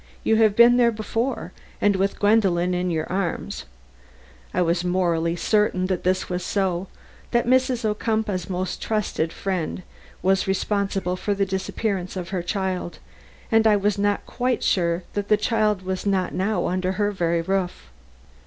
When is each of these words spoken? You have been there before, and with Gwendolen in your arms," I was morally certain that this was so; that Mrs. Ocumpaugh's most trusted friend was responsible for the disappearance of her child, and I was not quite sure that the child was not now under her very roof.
You 0.23 0.37
have 0.37 0.55
been 0.55 0.77
there 0.77 0.91
before, 0.91 1.51
and 1.79 1.95
with 1.95 2.17
Gwendolen 2.17 2.73
in 2.73 2.89
your 2.89 3.07
arms," 3.11 3.65
I 4.51 4.63
was 4.63 4.83
morally 4.83 5.35
certain 5.35 5.85
that 5.85 6.03
this 6.03 6.27
was 6.27 6.43
so; 6.43 6.87
that 7.29 7.45
Mrs. 7.45 7.85
Ocumpaugh's 7.85 8.49
most 8.49 8.81
trusted 8.81 9.31
friend 9.31 9.83
was 10.23 10.47
responsible 10.47 11.15
for 11.17 11.35
the 11.35 11.45
disappearance 11.45 12.15
of 12.15 12.29
her 12.29 12.41
child, 12.41 12.97
and 13.51 13.67
I 13.67 13.75
was 13.75 13.99
not 13.99 14.25
quite 14.25 14.63
sure 14.63 15.03
that 15.13 15.27
the 15.27 15.37
child 15.37 15.83
was 15.83 16.07
not 16.07 16.33
now 16.33 16.65
under 16.65 16.93
her 16.93 17.11
very 17.11 17.43
roof. 17.43 17.91